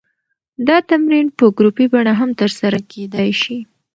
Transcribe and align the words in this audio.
دا 0.67 0.77
تمرین 0.89 1.27
په 1.37 1.45
ګروپي 1.57 1.85
بڼه 1.93 2.13
هم 2.19 2.29
ترسره 2.41 2.79
کېدی 2.91 3.29
شي. 3.41 3.57